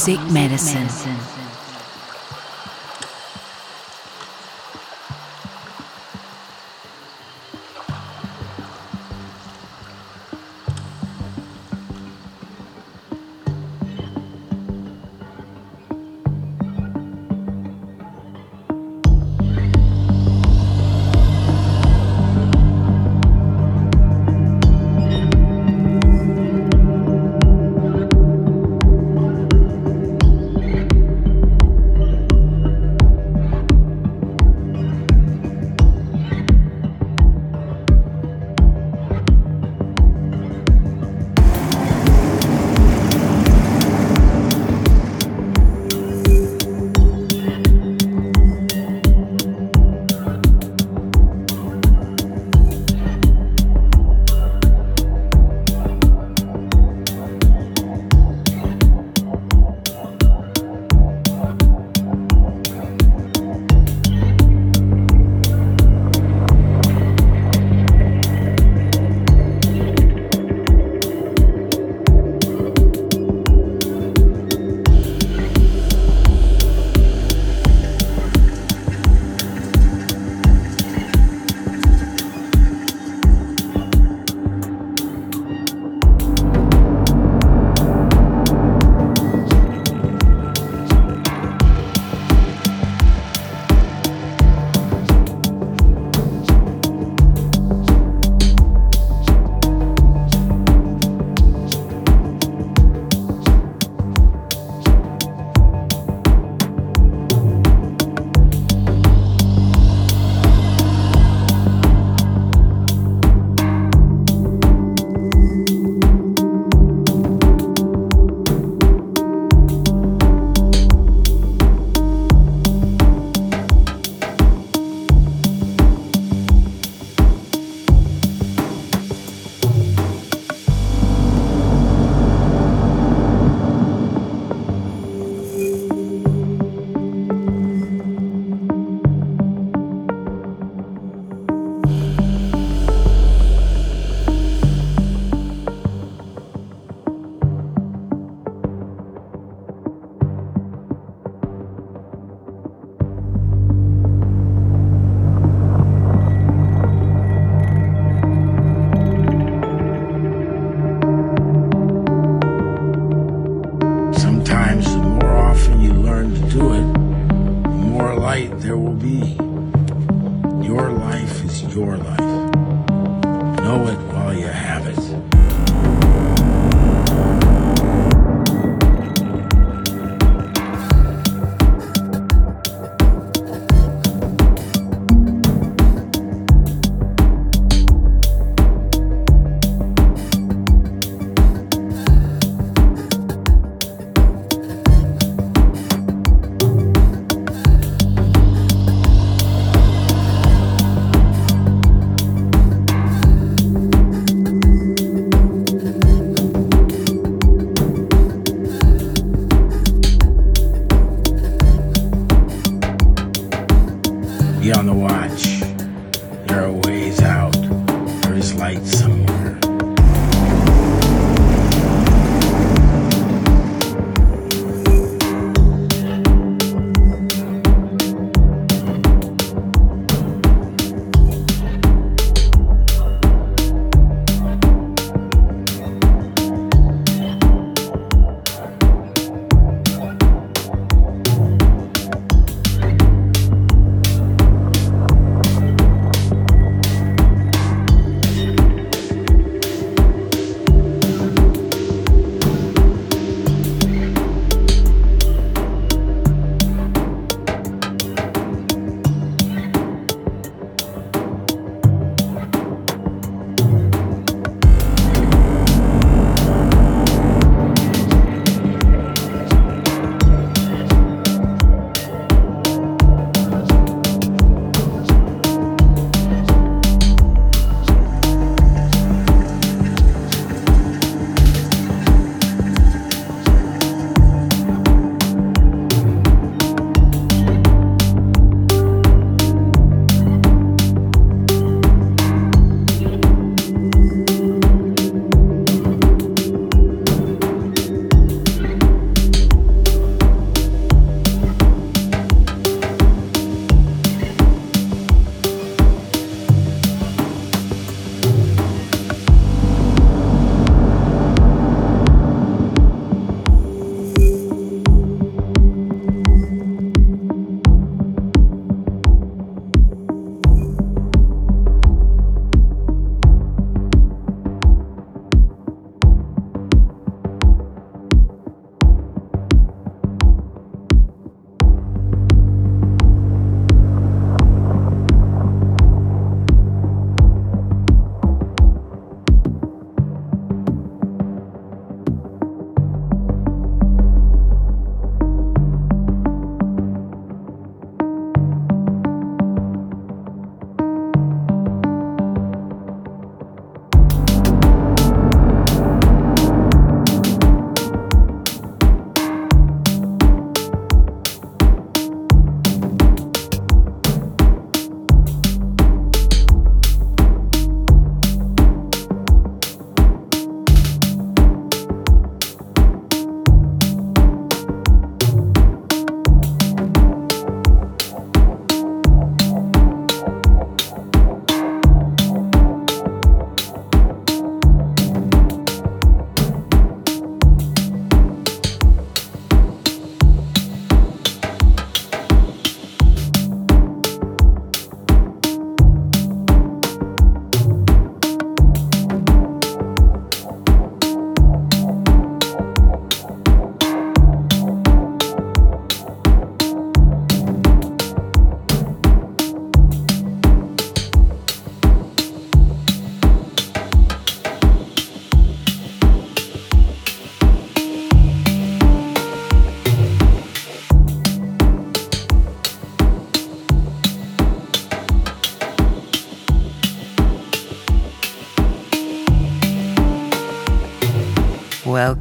[0.00, 1.19] Music Medicine.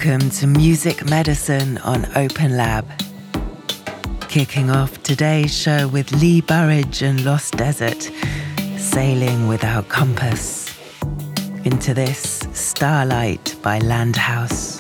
[0.01, 2.87] Welcome to Music Medicine on Open Lab.
[4.29, 8.09] Kicking off today's show with Lee Burridge and Lost Desert,
[8.77, 10.73] Sailing Without Compass.
[11.65, 14.79] Into this, Starlight by Landhouse.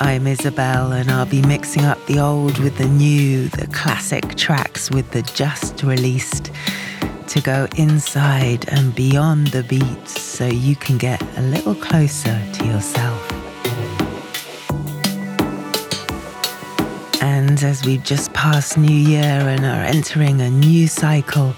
[0.00, 4.88] I'm Iszabel, and I'll be mixing up the old with the new, the classic tracks
[4.88, 6.52] with the just released
[7.26, 12.66] to go inside and beyond the beats so you can get a little closer to
[12.66, 13.32] yourself.
[17.22, 21.54] And as we've just passed New Year and are entering a new cycle,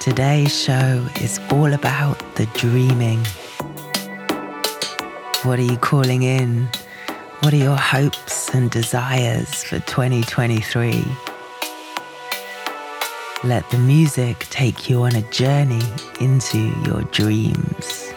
[0.00, 3.22] today's show is all about the dreaming.
[5.42, 6.66] What are you calling in?
[7.40, 11.04] What are your hopes and desires for 2023?
[13.44, 15.80] Let the music take you on a journey
[16.20, 18.07] into your dreams.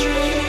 [0.00, 0.39] dream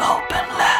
[0.00, 0.79] Open left.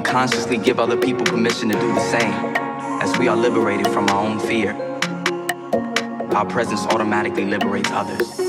[0.00, 2.32] Unconsciously give other people permission to do the same.
[3.02, 4.72] As we are liberated from our own fear,
[6.34, 8.40] our presence automatically liberates others.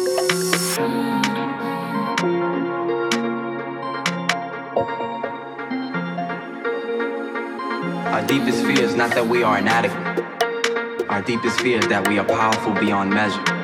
[8.13, 11.09] Our deepest fear is not that we are inadequate.
[11.09, 13.60] Our deepest fear is that we are powerful beyond measure.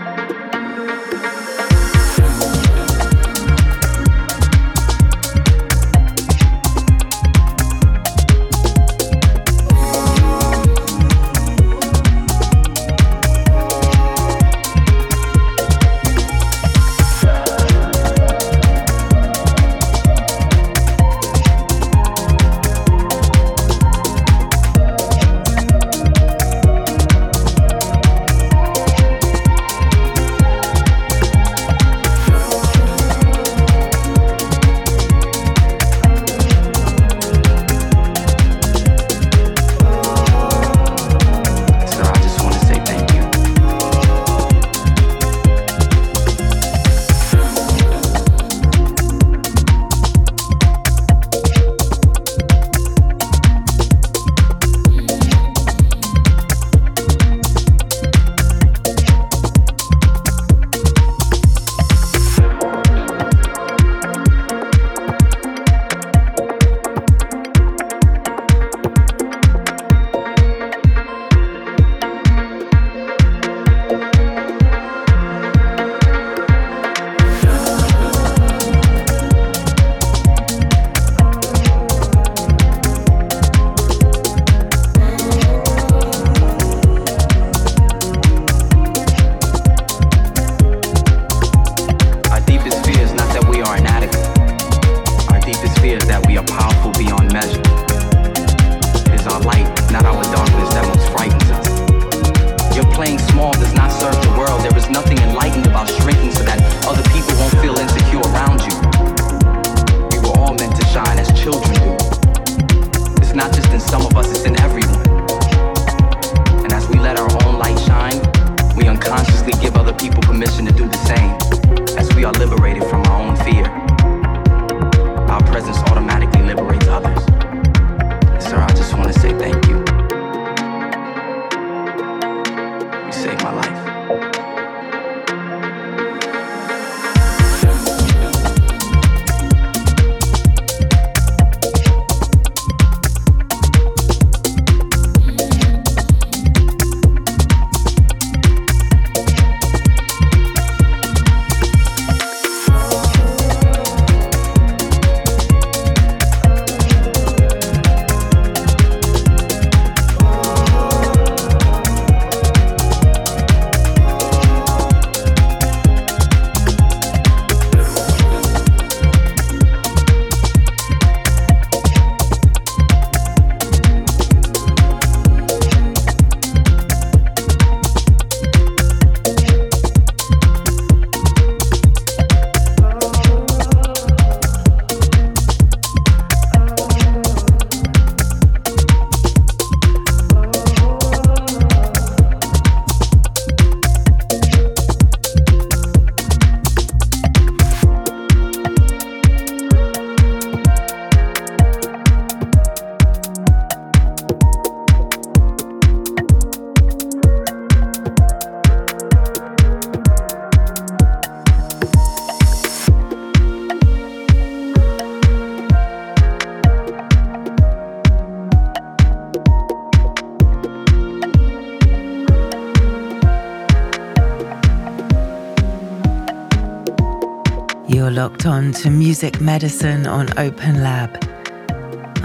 [229.07, 231.15] Music Medicine on Open Lab.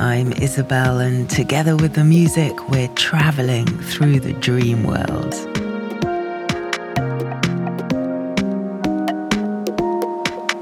[0.00, 5.32] I'm Iszabel, and together with the music, we're traveling through the dream world.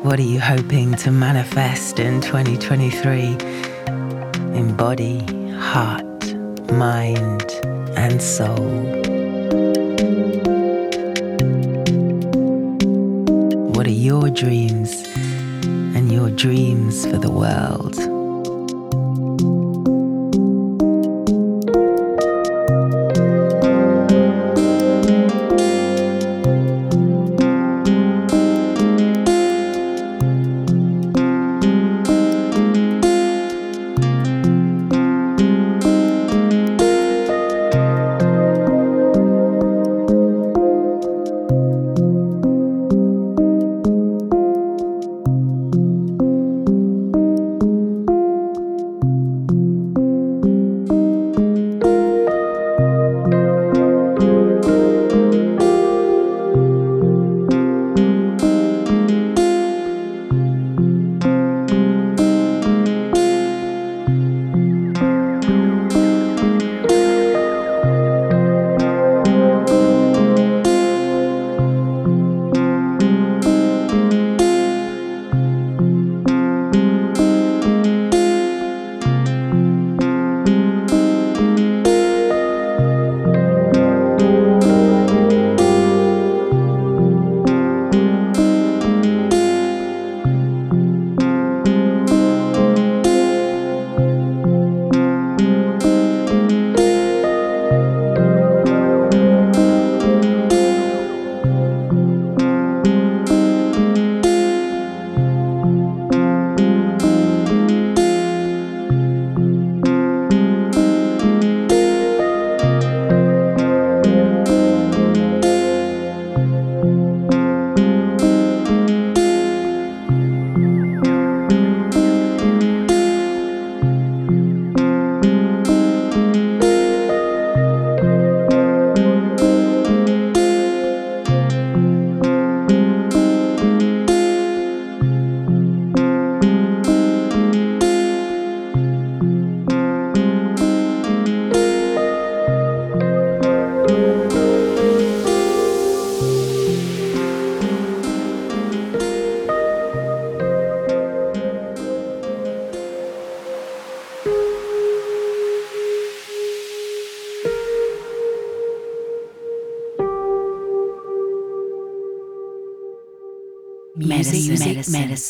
[0.05, 3.39] What are you hoping to manifest in 2023?
[4.61, 5.21] in body,
[5.57, 6.35] heart,
[6.71, 7.51] mind,
[7.97, 8.69] and soul.
[13.73, 15.11] What are your dreams
[16.11, 18.20] your dreams for the world?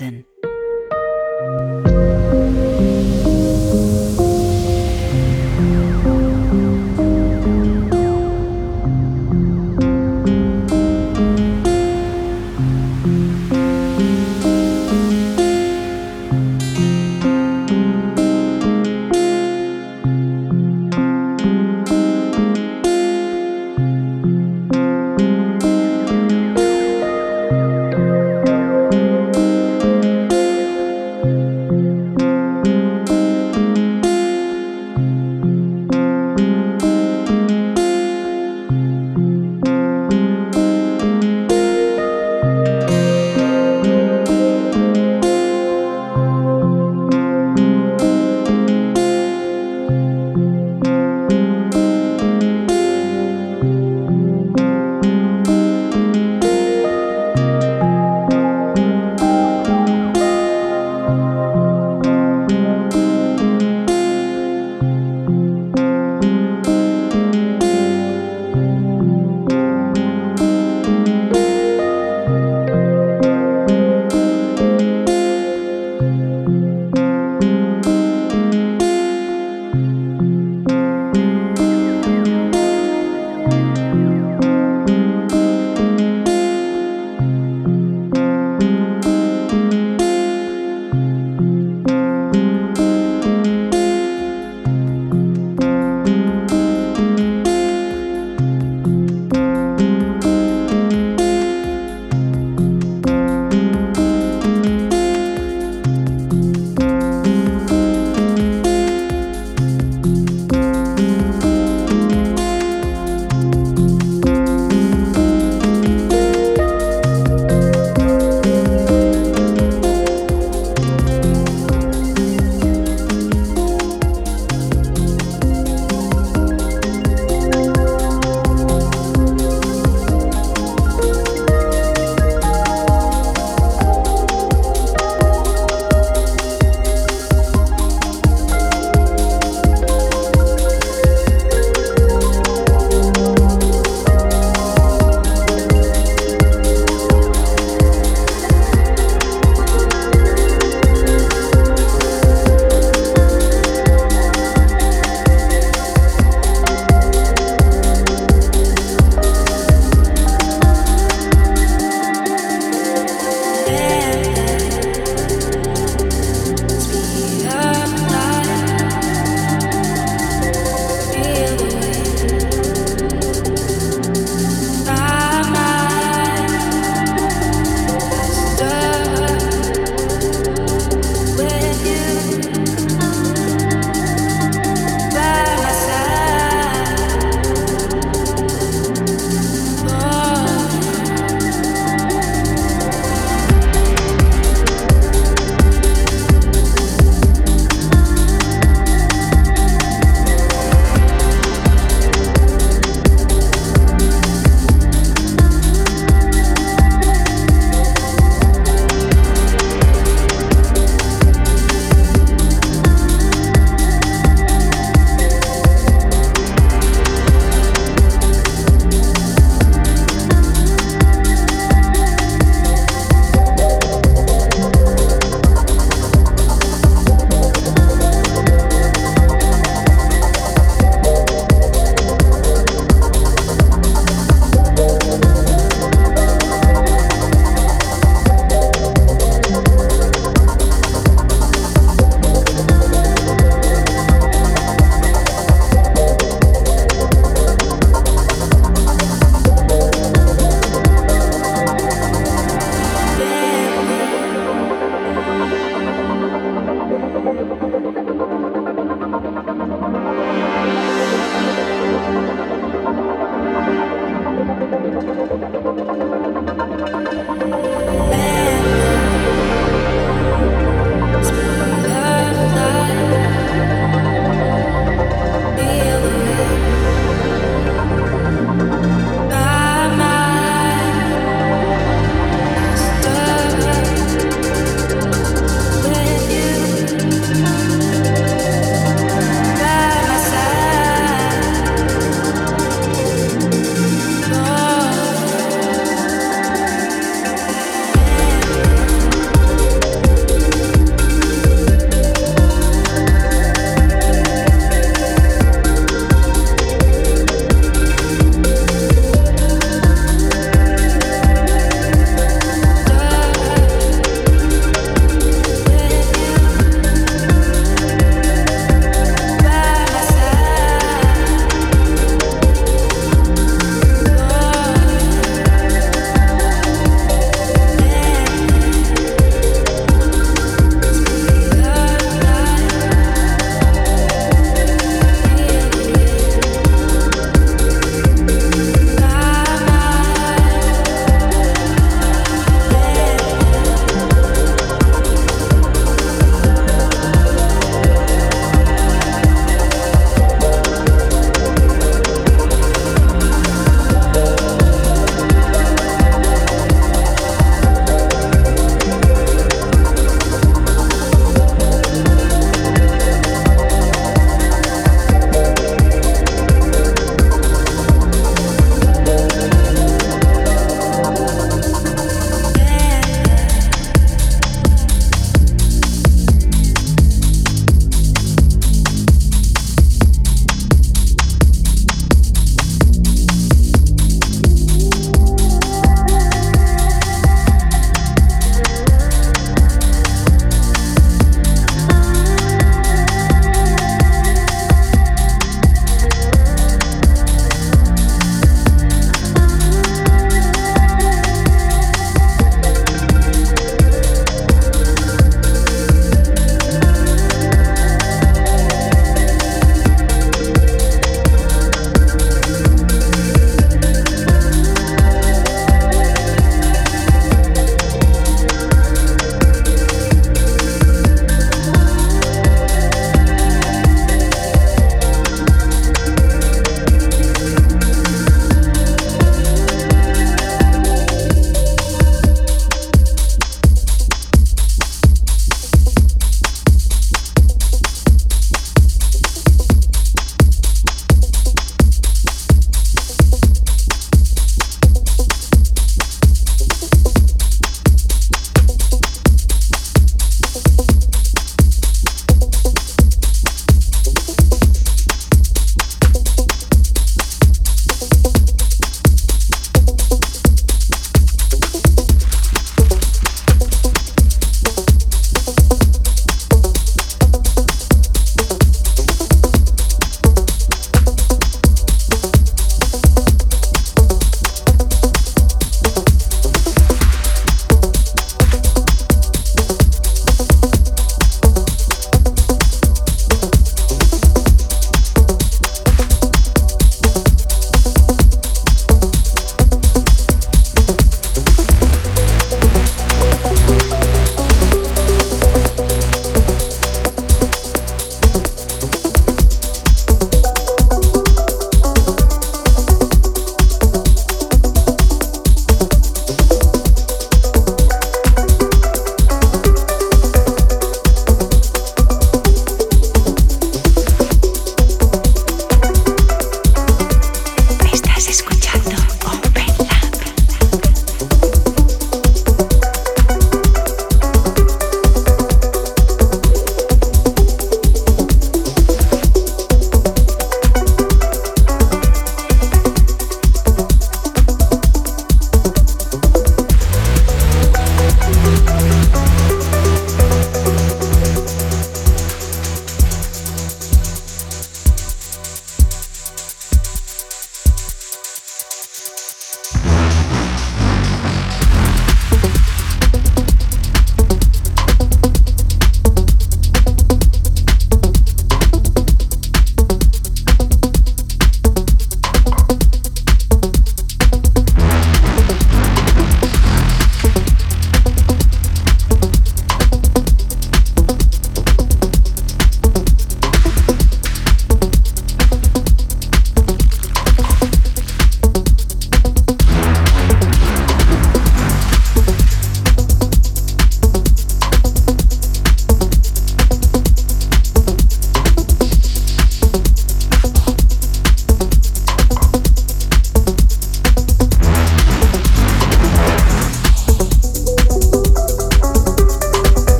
[0.00, 0.27] Medicine.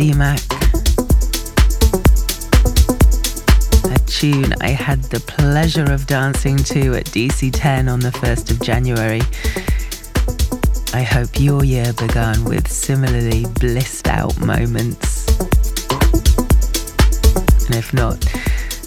[0.00, 0.40] Demac.
[3.94, 8.50] A tune I had the pleasure of dancing to at DC 10 on the 1st
[8.50, 9.20] of January.
[10.94, 15.28] I hope your year began with similarly blissed out moments.
[17.66, 18.24] And if not,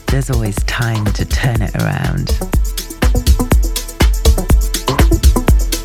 [0.07, 2.29] there's always time to turn it around.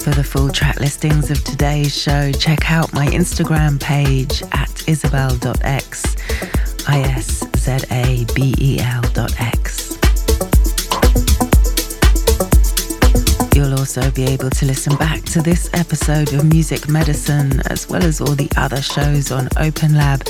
[0.03, 4.43] For the full track listings of today's show, check out my Instagram page
[4.89, 6.17] iszabel.x,
[6.89, 9.99] I S Z A B E L.x.
[13.55, 18.03] You'll also be able to listen back to this episode of Music Medicine as well
[18.03, 20.21] as all the other shows on Open Lab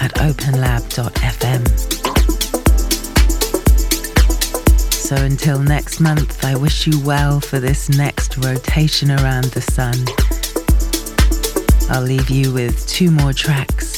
[0.00, 1.62] at openlab.fm.
[4.92, 9.94] So until next month, I wish you well for this next rotation around the sun.
[11.90, 13.91] I'll leave you with two more tracks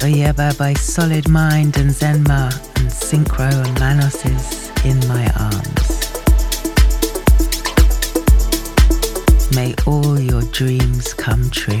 [0.00, 5.88] Oyeba by Solid Mind and Zenma, and Synchro and Manos's In My Arms.
[9.56, 11.80] May all your dreams come true.